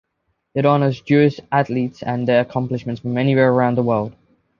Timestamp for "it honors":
0.55-0.99